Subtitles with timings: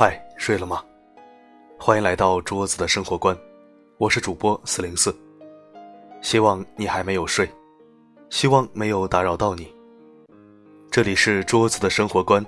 [0.00, 0.80] 嗨，睡了吗？
[1.76, 3.36] 欢迎来到桌子的生活观，
[3.96, 5.12] 我是主播四零四。
[6.22, 7.50] 希望你还没有睡，
[8.30, 9.74] 希望没有打扰到你。
[10.88, 12.46] 这里是桌子的生活观，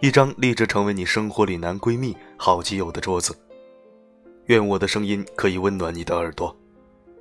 [0.00, 3.38] 一张立志成为你生活里男闺蜜、好基友的桌子。
[4.46, 6.52] 愿我的声音可以温暖你的耳朵，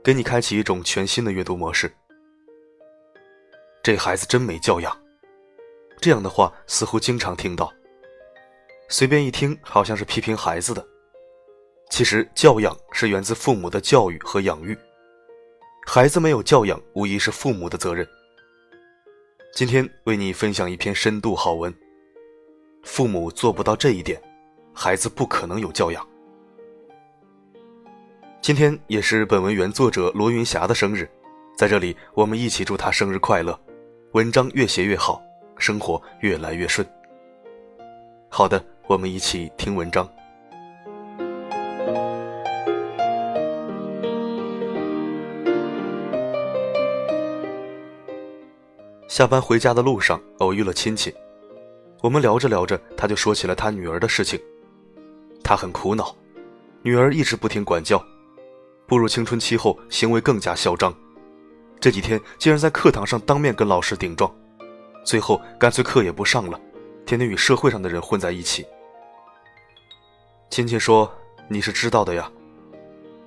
[0.03, 1.93] 给你开启一种全新的阅读模式。
[3.83, 4.91] 这孩子真没教养，
[6.01, 7.71] 这样的话似乎经常听到。
[8.91, 10.83] 随便一听，好像是批评孩子的。
[11.91, 14.75] 其实，教养是源自父母的教育和养育。
[15.85, 18.07] 孩子没有教养，无疑是父母的责任。
[19.53, 21.73] 今天为你分享一篇深度好文。
[22.83, 24.19] 父母做不到这一点，
[24.73, 26.07] 孩子不可能有教养。
[28.41, 31.07] 今天也是本文原作者罗云霞的生日，
[31.55, 33.59] 在这里我们一起祝她生日快乐，
[34.13, 35.21] 文章越写越好，
[35.59, 36.87] 生活越来越顺。
[38.29, 38.63] 好的。
[38.89, 40.09] 我们一起听文章。
[49.07, 51.13] 下班回家的路上偶遇了亲戚，
[52.01, 54.41] 我们聊着聊着，他就说起了他女儿的事情。
[55.43, 56.15] 他很苦恼，
[56.81, 58.03] 女儿一直不听管教，
[58.87, 60.91] 步入青春期后行为更加嚣张，
[61.79, 64.33] 这几天竟然在课堂上当面跟老师顶撞，
[65.03, 66.59] 最后干脆课也不上了，
[67.05, 68.65] 天天与社会上的人混在一起。
[70.49, 71.11] 亲戚说
[71.47, 72.29] ：“你是知道的呀，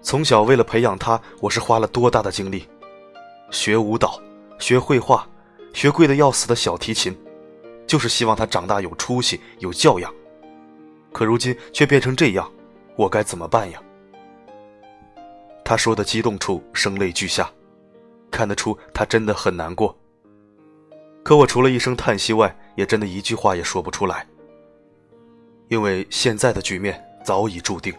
[0.03, 2.69] 从小为了培养他，我是花了多大的精力，
[3.53, 4.21] 学舞蹈，
[4.59, 5.25] 学绘画，
[5.73, 7.17] 学贵的要死的小提琴，
[7.87, 10.13] 就是希望他长大有出息、有教养。
[11.13, 12.51] 可如今却变成这样，
[12.97, 13.81] 我该怎么办呀？”
[15.65, 17.49] 他说的激动处声泪俱下，
[18.33, 19.97] 看得出他真的很难过。
[21.23, 24.27] 可我除了一声叹息外，也真的一句话也说不出来，
[25.69, 27.01] 因为现在的局面。
[27.23, 27.95] 早已注定。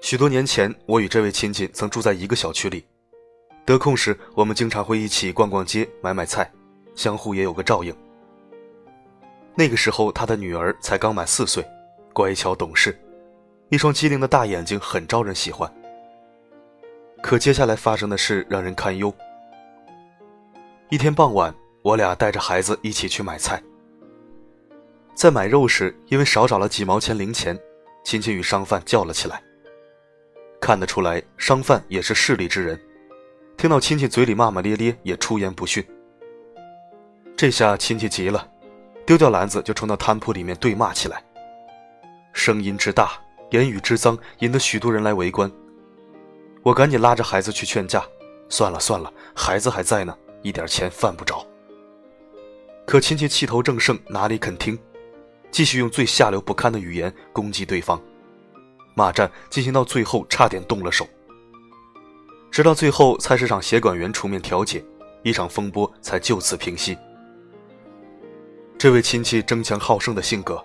[0.00, 2.86] 许多年前，我与这位亲戚曾住在一个小区里，
[3.64, 6.48] 得空时我们经常会一起逛逛街、买买菜，
[6.94, 7.92] 相互也有个照应。
[9.56, 11.66] 那个时候，他的女儿才刚满四岁，
[12.12, 12.96] 乖巧懂事，
[13.68, 15.68] 一双机灵的大眼睛很招人喜欢。
[17.20, 19.12] 可接下来发生的事让人堪忧。
[20.88, 21.52] 一天傍晚。
[21.86, 23.62] 我俩带着孩子一起去买菜，
[25.14, 27.56] 在买肉时，因为少找了几毛钱零钱，
[28.04, 29.40] 亲戚与商贩叫了起来。
[30.60, 32.76] 看得出来，商贩也是势利之人，
[33.56, 35.86] 听到亲戚嘴里骂骂咧咧，也出言不逊。
[37.36, 38.50] 这下亲戚急了，
[39.06, 41.22] 丢掉篮子就冲到摊铺里面对骂起来，
[42.32, 43.12] 声音之大，
[43.50, 45.48] 言语之脏，引得许多人来围观。
[46.64, 48.02] 我赶紧拉着孩子去劝架，
[48.48, 51.46] 算了算了，孩子还在呢，一点钱犯不着。
[52.86, 54.78] 可亲戚气头正盛，哪里肯听？
[55.50, 58.00] 继续用最下流不堪的语言攻击对方，
[58.94, 61.04] 骂战进行到最后，差点动了手。
[62.48, 64.84] 直到最后，菜市场协管员出面调解，
[65.24, 66.96] 一场风波才就此平息。
[68.78, 70.62] 这位亲戚争强好胜的性格，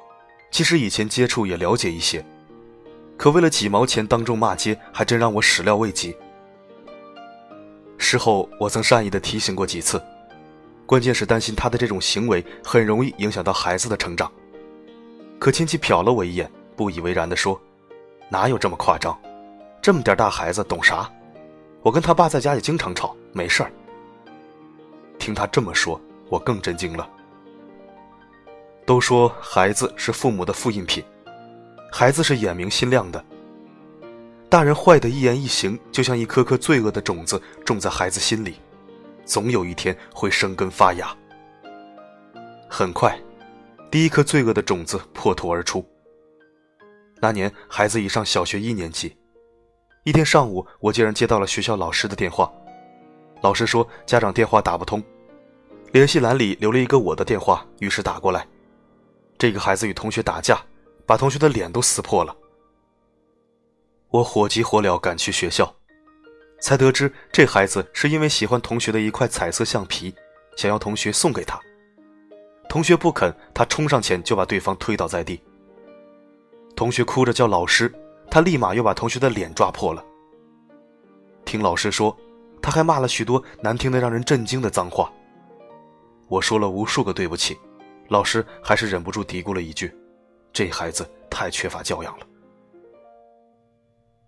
[0.51, 2.23] 其实以前接触也了解一些，
[3.17, 6.15] 可为了几毛钱当众骂街，还真让我始料未及。
[7.97, 9.99] 事后，我曾善意的提醒过几次。
[10.91, 14.29] 关键是担心他的这种行为很容易影响到孩子的成长。
[15.39, 17.57] 可亲戚瞟了我一眼，不以为然地说
[18.27, 19.17] ：“哪有这么夸张？
[19.81, 21.09] 这么点大孩子懂啥？
[21.81, 23.71] 我跟他爸在家里经常吵，没事儿。”
[25.17, 25.97] 听他这么说，
[26.27, 27.09] 我更震惊了。
[28.85, 31.01] 都说孩子是父母的复印品，
[31.89, 33.25] 孩子是眼明心亮的。
[34.49, 38.55] 大人坏的一言一行，就像一颗颗罪恶的种子，种在孩子心里。
[39.25, 41.15] 总有一天会生根发芽。
[42.69, 43.19] 很快，
[43.89, 45.85] 第一颗罪恶的种子破土而出。
[47.19, 49.15] 那年，孩子已上小学一年级。
[50.03, 52.51] 一天上午，我竟然接到了学校老师的电话。
[53.41, 55.03] 老师说家长电话打不通，
[55.91, 58.47] 联系栏里留了一个我的电话，于是打过来。
[59.37, 60.59] 这个孩子与同学打架，
[61.05, 62.35] 把同学的脸都撕破了。
[64.09, 65.75] 我火急火燎赶去学校。
[66.61, 70.13] 才得知，这孩子是因为喜欢同学的一块彩色橡皮，
[70.55, 71.59] 想要同学送给他。
[72.69, 75.41] 同学不肯，他冲上前就把对方推倒在地。
[76.75, 77.91] 同学哭着叫老师，
[78.29, 80.05] 他立马又把同学的脸抓破了。
[81.43, 82.15] 听老师说，
[82.61, 85.11] 他还骂了许多难听的、让人震惊的脏话。
[86.27, 87.57] 我说了无数个对不起，
[88.07, 89.93] 老师还是忍不住嘀咕了一句
[90.53, 92.27] ：“这孩子太缺乏教养了。”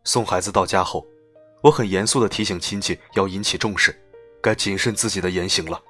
[0.03, 1.05] 送孩子到家后。
[1.63, 3.97] 我很严肃地提醒亲戚要引起重视，
[4.41, 5.81] 该谨慎自己的言行了。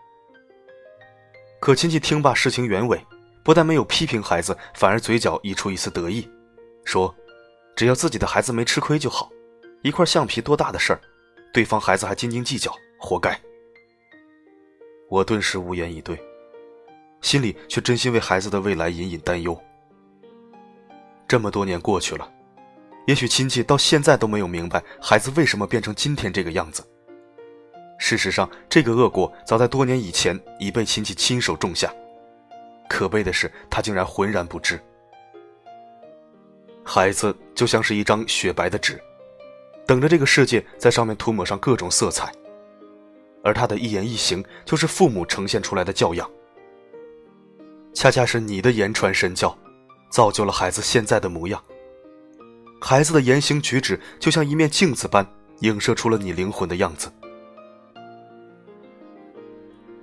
[1.59, 3.03] 可亲戚听罢事情原委，
[3.43, 6.29] 不但没有批评孩子，反而嘴角溢出一丝得意，
[6.85, 7.13] 说
[7.75, 9.31] ：“只要自己的孩子没吃亏就好，
[9.81, 11.01] 一块橡皮多大的事儿，
[11.51, 13.39] 对方孩子还斤斤计较，活该。”
[15.09, 16.21] 我顿时无言以对，
[17.21, 19.59] 心里却真心为孩子的未来隐隐担忧。
[21.27, 22.31] 这么多年过去了，
[23.05, 26.83] 也许亲戚到现在都没有明白孩子为什么变成今天这个样子。
[27.99, 31.93] 事实上，这个恶果早在多年以前已被亲戚亲手种下，
[32.89, 34.79] 可悲的是，他竟然浑然不知。
[36.83, 39.01] 孩子就像是一张雪白的纸，
[39.85, 42.31] 等着这个世界在上面涂抹上各种色彩。
[43.43, 46.29] 而他的一言一行，就是父母呈现出来的教养。
[47.93, 49.57] 恰恰是你的言传身教，
[50.09, 51.63] 造就了孩子现在的模样。
[52.85, 55.25] 孩子的言行举止，就像一面镜子般，
[55.61, 57.09] 映射出了你灵魂的样子。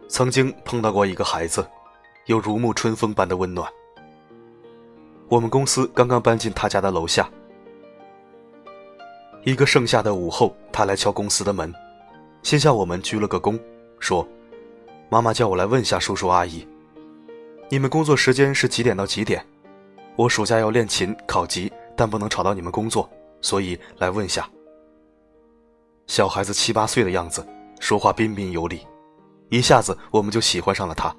[0.08, 1.64] 曾经碰到过一个孩子，
[2.24, 3.70] 有如沐春风般的温暖。
[5.28, 7.28] 我们公司刚刚搬进他家的楼下，
[9.44, 11.70] 一个盛夏的午后，他来敲公司的门。
[12.42, 13.60] 先向我们鞠了个躬，
[13.98, 14.26] 说
[15.10, 16.66] ：“妈妈叫我来问下叔叔阿姨，
[17.68, 19.44] 你们工作时间是几点到几点？
[20.16, 23.06] 我暑假要练琴考级，但不能吵到你们工作，
[23.42, 24.48] 所以来问下。”
[26.08, 27.46] 小孩子七八岁的样子，
[27.78, 28.80] 说话彬彬有礼，
[29.50, 31.14] 一下子我们就喜欢上了他。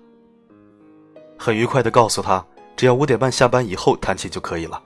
[1.38, 2.44] 很愉快地告诉他，
[2.76, 4.82] 只要五点半下班以后弹琴就可以了。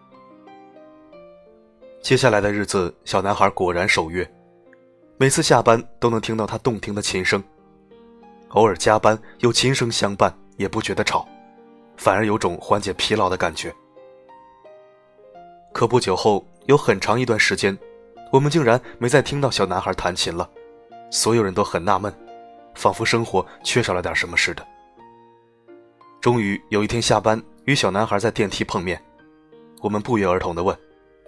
[2.01, 4.29] 接下来的日子，小男孩果然守约。
[5.17, 7.41] 每次下班都能听到他动听的琴声，
[8.49, 11.25] 偶尔加班有琴声相伴，也不觉得吵，
[11.95, 13.73] 反而有种缓解疲劳的感觉。
[15.75, 17.77] 可不久后，有很长一段时间，
[18.31, 20.49] 我们竟然没再听到小男孩弹琴了，
[21.11, 22.15] 所有人都很纳闷，
[22.75, 24.65] 仿佛生活缺少了点什么似的。
[26.21, 29.03] 终于有一天下班，与小男孩在电梯碰面，
[29.81, 30.73] 我们不约而同地问：“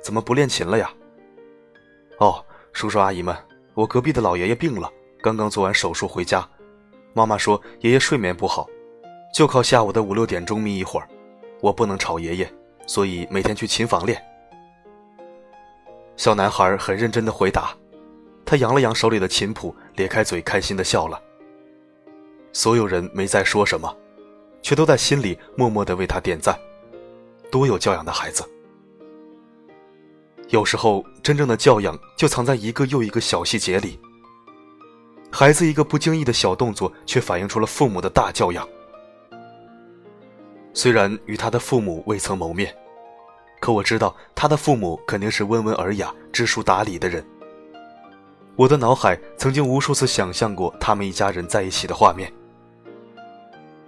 [0.02, 0.90] 怎么不练琴了呀
[2.20, 2.42] ？”“哦，
[2.72, 3.36] 叔叔阿姨们。”
[3.76, 4.90] 我隔壁的老爷爷病了，
[5.22, 6.48] 刚刚做完手术回家。
[7.14, 8.66] 妈妈说爷爷睡眠不好，
[9.34, 11.10] 就靠下午的五六点钟眯一会儿。
[11.60, 12.50] 我不能吵爷爷，
[12.88, 14.24] 所以每天去琴房练。
[16.18, 17.74] 小男孩很认真的回答，
[18.44, 21.22] 他扬了扬手里的琴谱，咧开嘴开心的笑了。
[22.52, 23.96] 所有人没再说什么，
[24.64, 26.60] 却都在心里默默的为他点赞。
[27.52, 28.44] 多有教养的孩子！
[30.50, 34.00] 有时候，真正的教养就藏在一个又一个小细节里。
[35.32, 38.68] 孩子一个不经意的小动作，却反映出了父母的大教养。
[40.74, 42.76] 虽然与他的父母未曾谋面，
[43.60, 47.26] 可我知道他的父母肯定是温文尔雅、知书达理的人。
[48.56, 52.32] 我的脑海曾经无数次想象过他们一家人在一起的画面。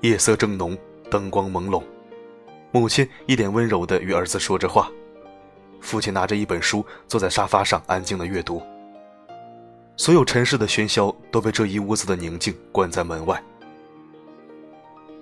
[0.01, 0.77] 夜色正浓，
[1.09, 1.83] 灯光朦胧，
[2.71, 4.89] 母亲一脸温柔地与儿子说着话。
[5.81, 8.61] 父亲拿着一本书，坐在沙发上安静的阅读。
[9.97, 13.41] 所有尘世的喧嚣都被这一屋子的宁静关在门外。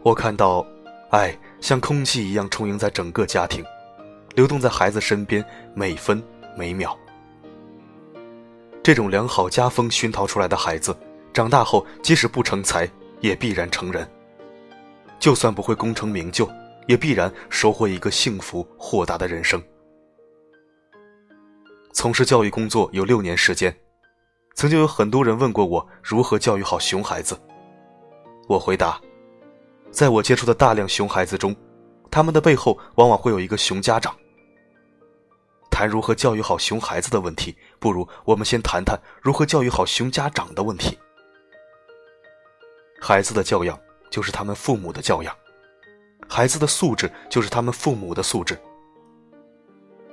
[0.04, 0.66] 我看到，
[1.10, 3.64] 爱像空气一样充盈在整个家庭，
[4.38, 5.44] 流动在孩子身边
[5.74, 6.24] 每分
[6.56, 6.96] 每秒。
[8.84, 10.96] 这种良好家风熏陶出来的孩子，
[11.34, 12.88] 长大后即使不成才，
[13.20, 14.06] 也必然成人；
[15.18, 16.48] 就算不会功成名就，
[16.86, 19.60] 也必然收获一个幸福豁达的人生。
[21.92, 23.76] 从事教育工作有六年时间，
[24.54, 27.36] 曾经有很多人问过我如何教育好熊孩子。
[28.48, 29.02] 我回答，
[29.90, 31.56] 在我接触的大量熊孩子中，
[32.12, 34.16] 他们的背后往往会有一个熊家长。
[35.78, 40.98] 谈如何教育好熊孩子的问题，不如我们先谈谈如何教育好熊家长的问题。
[43.00, 43.80] 孩子的教养
[44.10, 45.32] 就是他们父母的教养，
[46.28, 48.60] 孩子的素质就是他们父母的素质。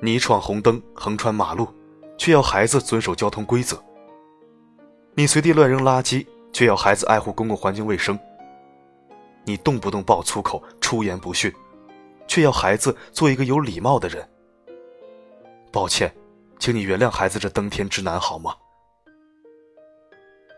[0.02, 1.66] 你闯红灯，横穿马路，
[2.18, 3.78] 却要孩子遵守交通规则；
[5.14, 8.14] 你随地乱扔垃圾，却要孩子爱护公共环境卫生；
[9.46, 11.50] 你动不动爆粗口、出言不逊，
[12.28, 14.28] 却要孩子做一个有礼貌的人。
[15.74, 16.14] 抱歉，
[16.60, 18.54] 请你原谅孩子这登天之难，好吗？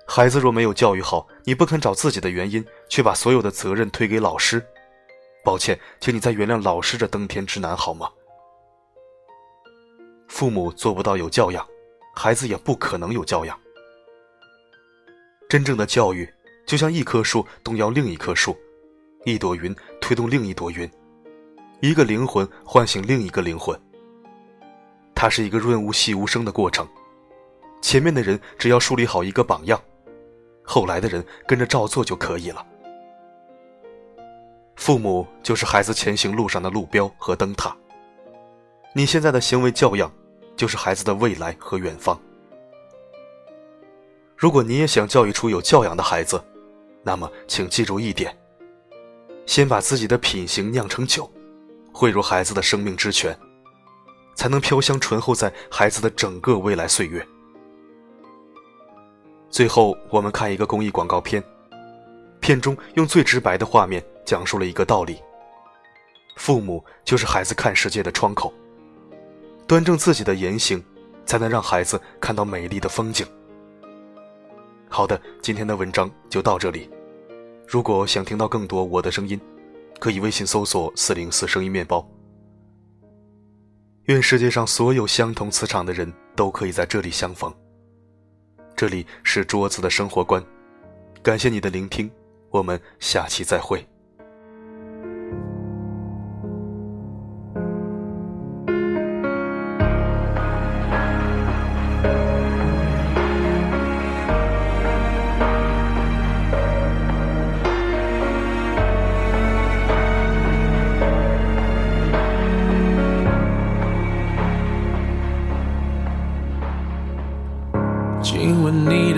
[0.06, 4.62] 孩子若没有教育好，你不肯找自己的原因，却把所有的责任推给老师。
[5.42, 8.10] 抱歉，请你再原谅老师这登天之难，好吗？
[10.28, 11.66] 父母做不到有教养，
[12.14, 13.58] 孩子也不可能有教养。
[15.48, 16.30] 真正的教育，
[16.66, 18.54] 就像一棵树动摇另一棵树，
[19.24, 20.86] 一朵云推动另一朵云，
[21.80, 23.80] 一个灵魂唤醒另一个灵魂。
[25.16, 26.86] 它是一个润物细无声的过程，
[27.80, 29.80] 前面的人只要树立好一个榜样，
[30.62, 32.64] 后来的人跟着照做就可以了。
[34.76, 37.74] 父母就是孩子前行路上的路标和灯塔。
[38.92, 40.12] 你现在的行为教养，
[40.54, 42.20] 就是孩子的未来和远方。
[44.36, 46.38] 如果你也想教育出有教养的孩子，
[47.02, 48.36] 那么请记住一点：
[49.46, 51.30] 先把自己的品行酿成酒，
[51.90, 53.34] 汇入孩子的生命之泉，
[54.36, 57.26] 才能飘香醇厚在孩子的整个未来岁月。
[59.50, 61.42] 最后，我们看一个公益广告片，
[62.38, 65.18] 片中用最直白的画面讲述了一个道理：
[66.36, 68.52] 父母就是孩子看世界的窗口，
[69.66, 70.84] 端正自己的言行，
[71.24, 73.26] 才能让孩子看到美丽的风景。
[74.88, 76.90] 好的，今天的文章就到这里。
[77.66, 79.40] 如果想听到更多我的声音，
[79.98, 82.06] 可以微信搜索“四零四声音面包”。
[84.06, 87.52] 愿世界上所有相同磁场的人都可以在这里相逢。
[88.76, 90.44] 这里是桌子的生活观，
[91.24, 92.08] 感谢你的聆听，
[92.50, 93.84] 我们下期再会。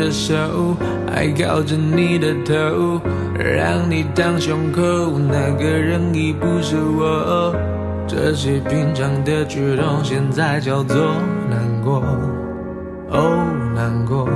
[0.09, 0.75] 的手，
[1.13, 2.99] 还靠着你的头，
[3.39, 4.81] 让你当胸口，
[5.19, 7.55] 那个人已不是我。
[8.07, 10.97] 这些平常的举动，现在叫做
[11.51, 12.03] 难过，
[13.11, 14.27] 哦，难过。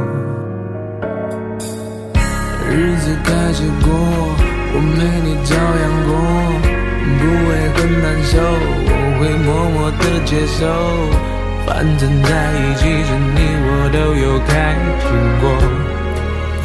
[2.71, 3.89] 日子开始过，
[4.75, 6.13] 我没你照样过，
[7.19, 8.37] 不会很难受，
[8.85, 10.61] 我会默默的接受。
[11.65, 14.53] 反正在一起时，你我都有开
[15.01, 15.07] 心
[15.41, 15.45] 过，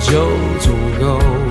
[0.02, 0.10] 就
[0.60, 0.66] 足
[1.00, 1.47] 够。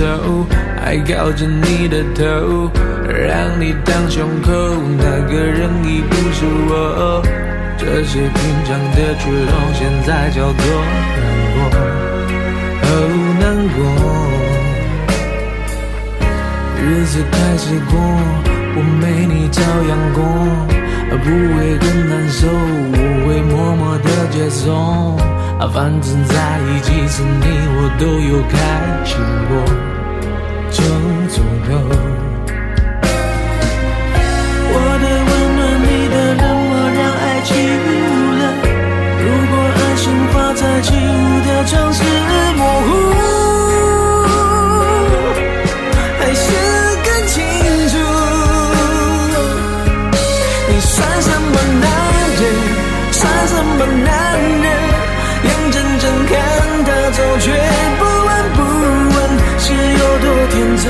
[0.00, 0.48] 手，
[0.82, 2.70] 还靠着你的头，
[3.06, 4.50] 让你当胸口，
[4.96, 7.20] 那个人已不是我。
[7.76, 10.64] 这些平常的举动，现在叫做
[11.20, 11.58] 难过，
[12.82, 12.88] 哦，
[13.40, 13.44] 难
[13.76, 13.78] 过。
[16.82, 17.92] 日子开始过，
[18.76, 20.18] 我没你照样过，
[21.10, 22.96] 不会更难受，我
[23.28, 24.64] 会默默的接受。
[25.68, 28.56] 反正在一起时，你我都有开
[29.04, 29.14] 心
[29.48, 29.52] 过，
[30.70, 30.82] 就
[31.28, 31.36] 足
[31.68, 31.70] 够。
[34.72, 37.88] 我的温暖，你的冷漠，让爱起雾
[38.40, 38.42] 了。
[39.20, 40.02] 如果爱情
[40.32, 40.98] 画在起雾
[41.46, 41.98] 的窗，是
[42.56, 42.88] 模糊，
[46.18, 46.44] 还是
[47.04, 47.36] 更清
[47.90, 47.92] 楚？
[50.68, 51.84] 你算什么男
[52.40, 52.42] 人？
[53.12, 54.08] 算什么男
[54.62, 54.79] 人？
[57.32, 57.46] 我，却
[57.96, 58.58] 不闻不
[59.14, 59.16] 问，
[59.56, 60.84] 是有多天真？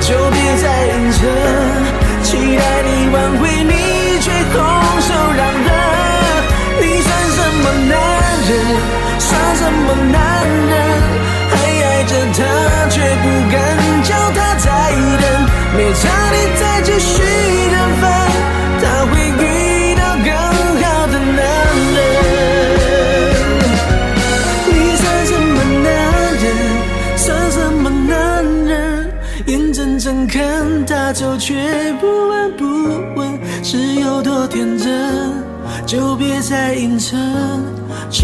[0.00, 1.20] 就别再硬撑，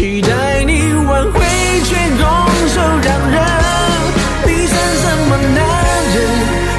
[0.01, 1.39] 期待你挽回
[1.83, 2.25] 却拱
[2.69, 3.39] 手让人，
[4.47, 5.61] 你算什么男
[6.15, 6.17] 人？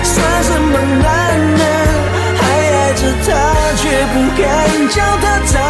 [0.02, 1.06] 算什么男
[1.38, 1.62] 人？
[2.36, 3.30] 还爱着他，
[3.76, 4.42] 却不敢
[4.88, 5.61] 叫他。